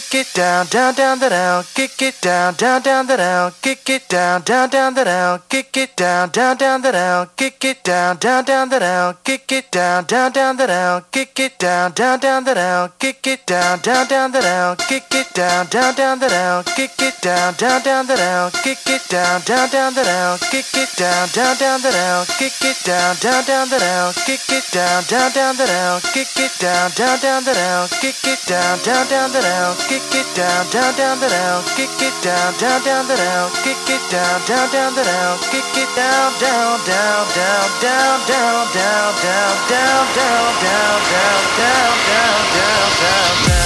[0.00, 3.90] kick it down, down, down, the down, kick it down, down, down, the down, kick
[3.90, 7.82] it down, down, down, the down, kick it down, down, down, the down, kick it
[7.82, 11.90] down, down, down, the down, kick it down, down, down, the down, kick it down,
[11.90, 15.96] down, down, the down, kick it down, down, down, the down, kick it down, down,
[15.96, 19.94] down, the down, kick it down, down, down, the down, kick it down, down, down,
[19.94, 23.78] the down, kick it down, down, down, the down, kick it down, down, down, the
[23.78, 27.88] down, kick it down, down, down, the down, kick it down, down, down, the down,
[27.88, 31.88] kick it down, down, down, the down, kick it down, down, down, the down, kick
[32.02, 35.88] it down, down, down, the down, kick it down, down, down, the down, kick it
[35.96, 42.44] down, down, down, down, down, down, down, down, down, down, down, down, down, down, down,
[42.52, 43.57] down, down.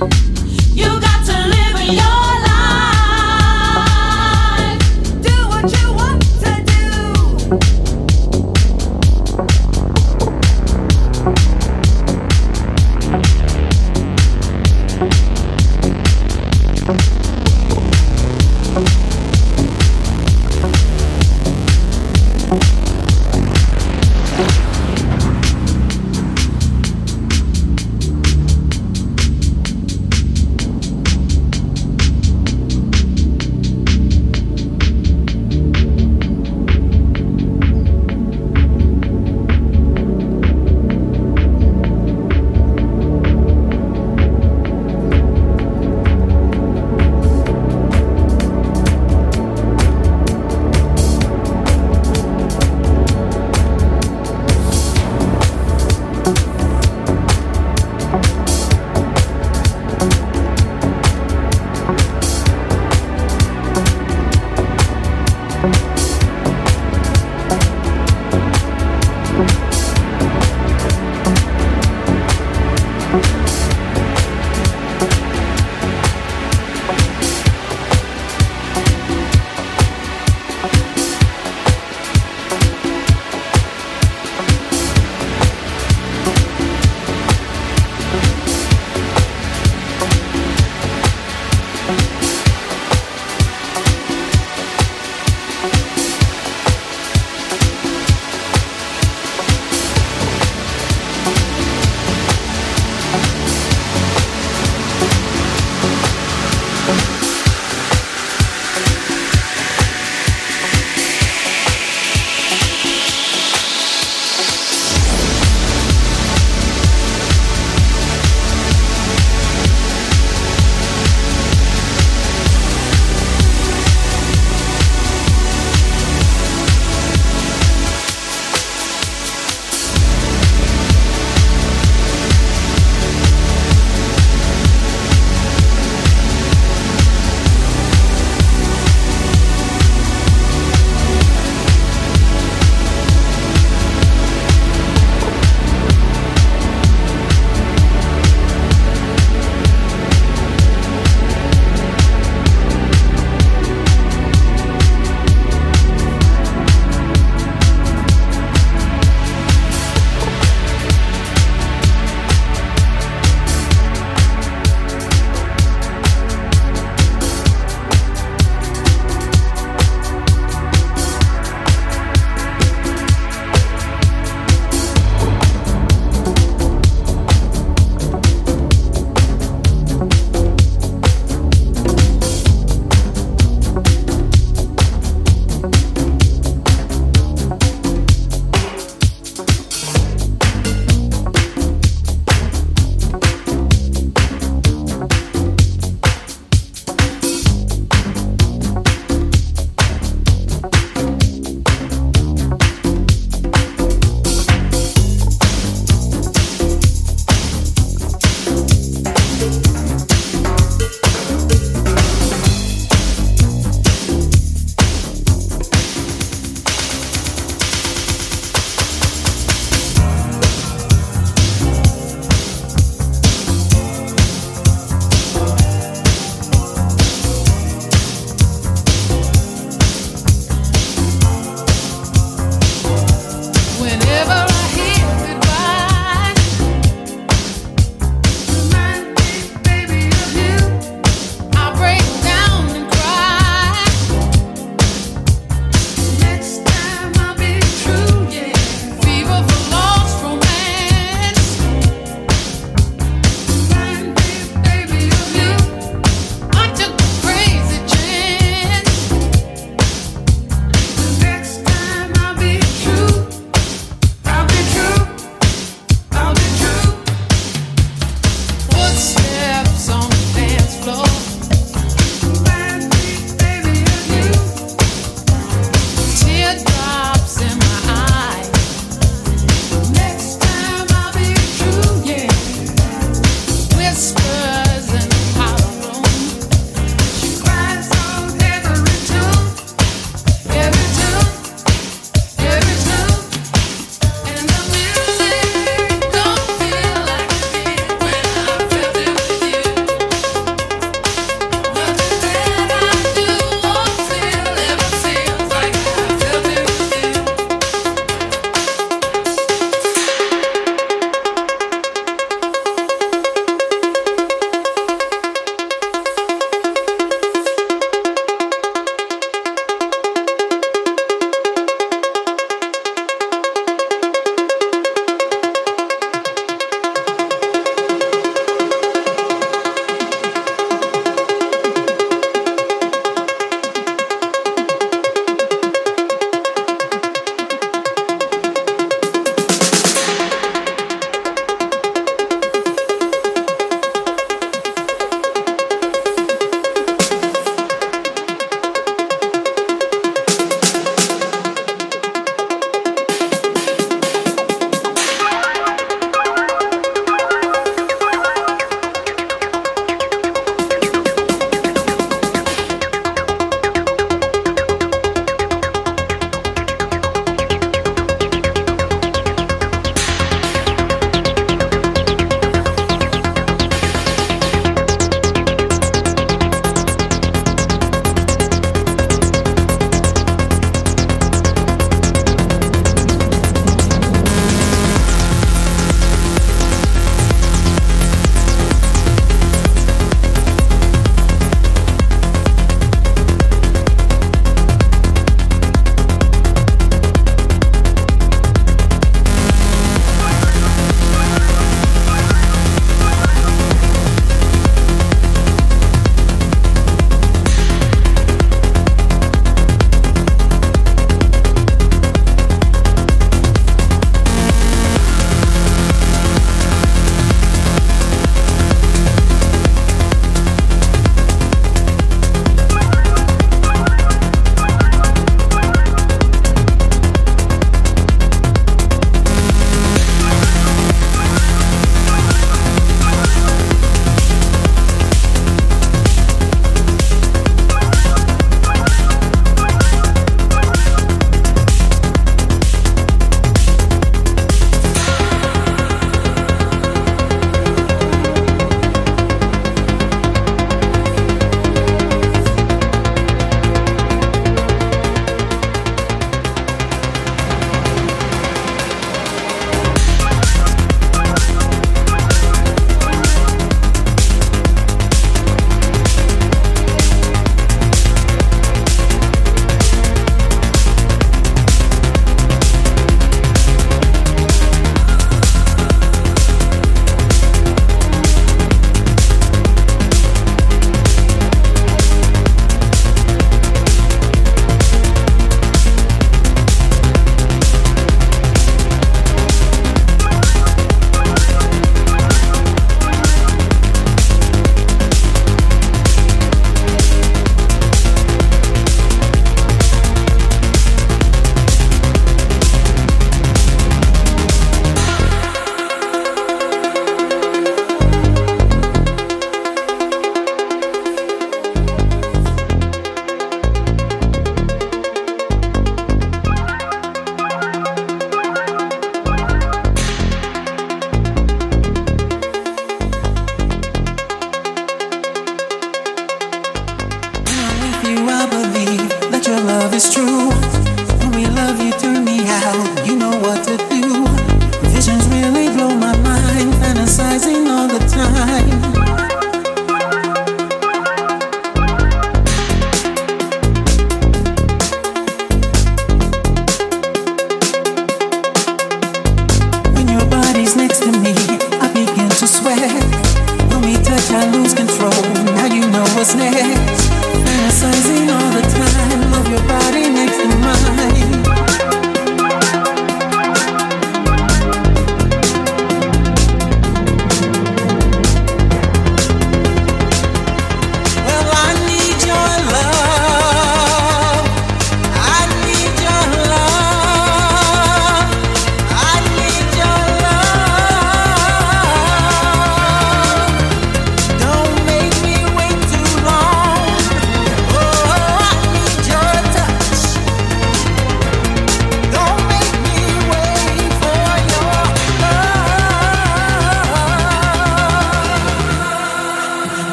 [0.00, 0.29] you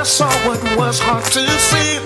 [0.00, 1.98] I saw what was hard to see.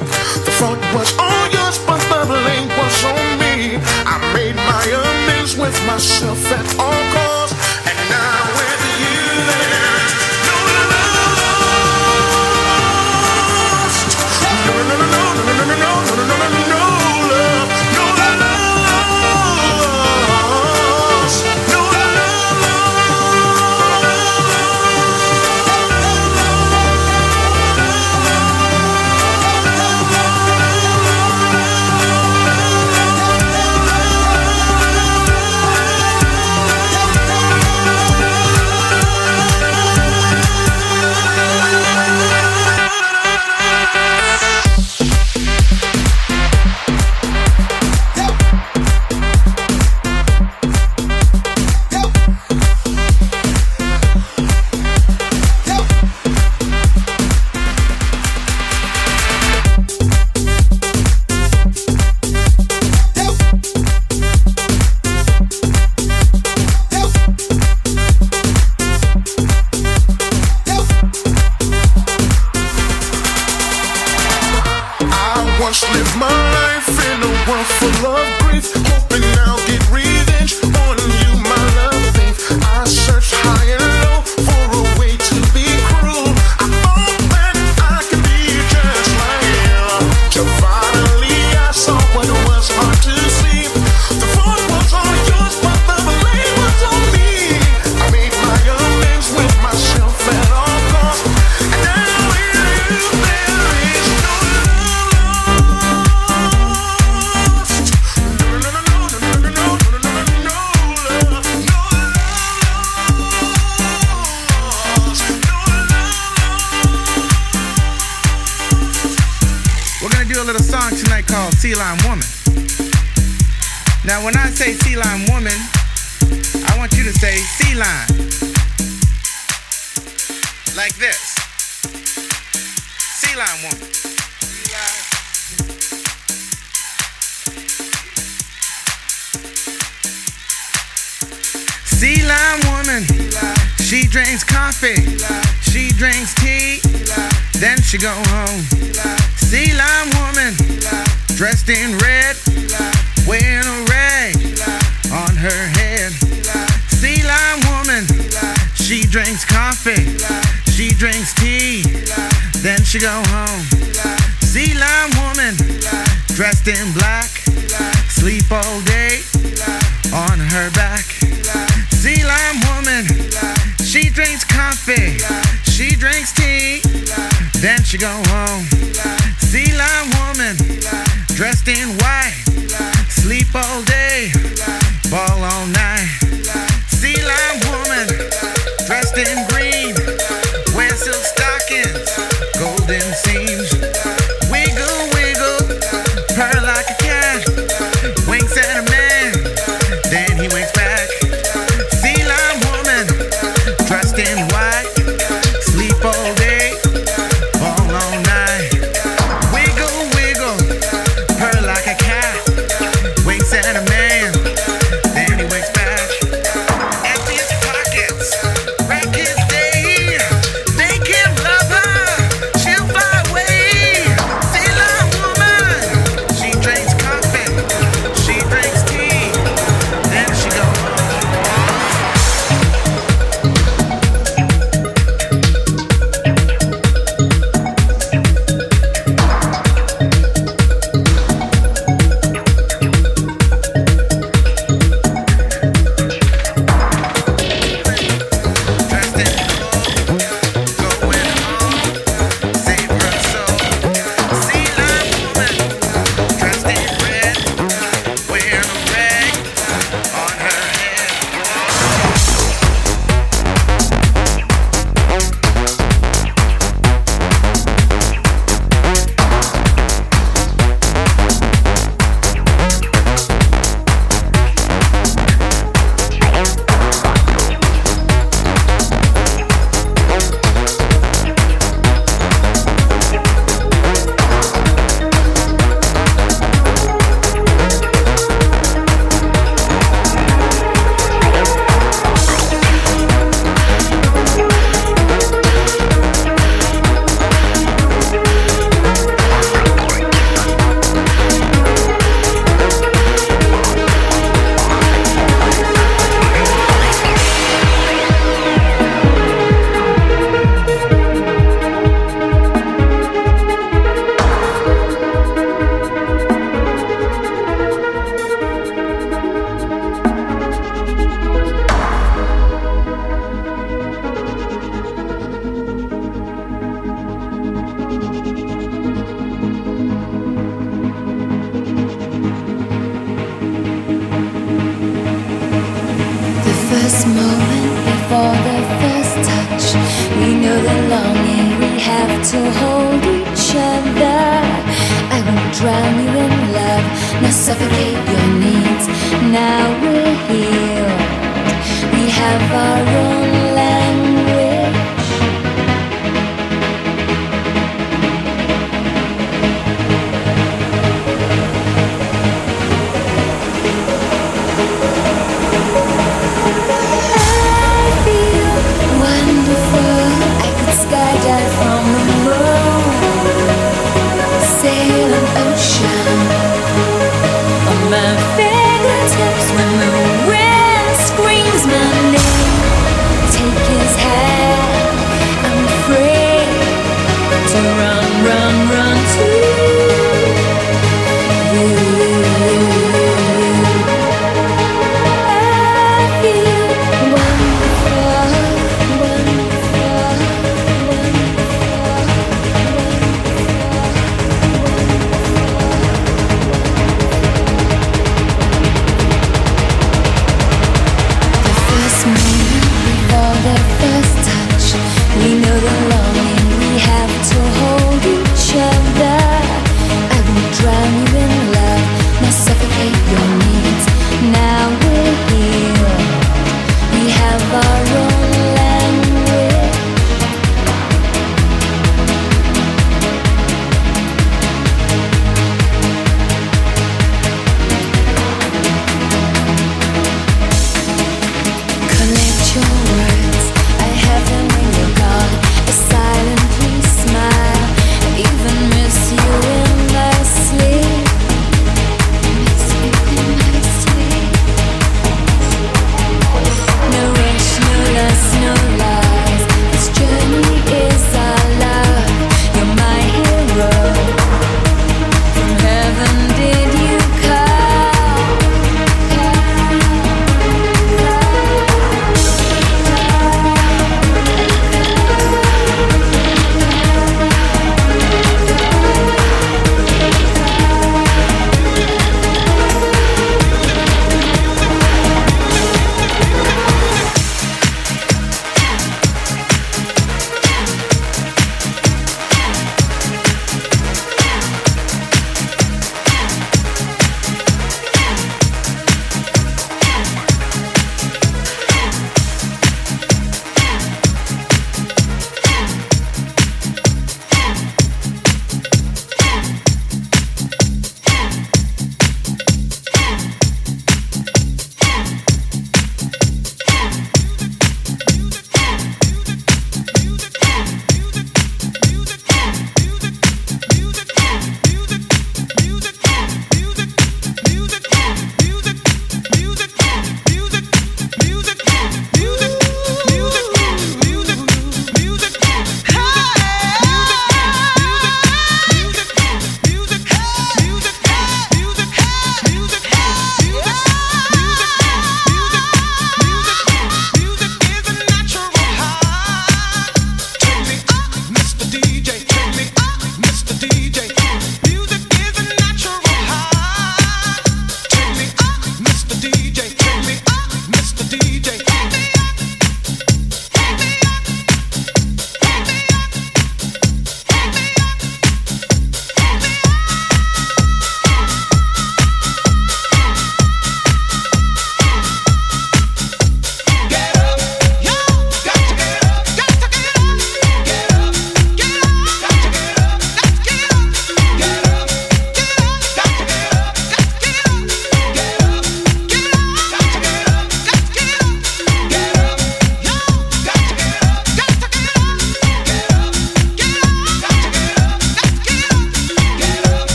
[0.42, 3.78] The fault was all yours, but the blame was on me.
[4.02, 7.54] I made my amends with myself at all costs,
[7.86, 9.93] and now with you there.